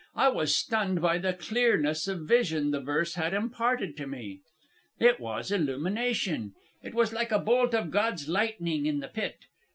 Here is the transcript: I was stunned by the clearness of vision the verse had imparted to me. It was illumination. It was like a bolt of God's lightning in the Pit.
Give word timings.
I 0.15 0.29
was 0.29 0.57
stunned 0.57 0.99
by 0.99 1.19
the 1.19 1.33
clearness 1.35 2.07
of 2.07 2.21
vision 2.27 2.71
the 2.71 2.79
verse 2.79 3.13
had 3.13 3.35
imparted 3.35 3.95
to 3.97 4.07
me. 4.07 4.39
It 4.97 5.19
was 5.19 5.51
illumination. 5.51 6.55
It 6.81 6.95
was 6.95 7.13
like 7.13 7.31
a 7.31 7.37
bolt 7.37 7.75
of 7.75 7.91
God's 7.91 8.27
lightning 8.27 8.87
in 8.87 8.99
the 8.99 9.07
Pit. 9.09 9.45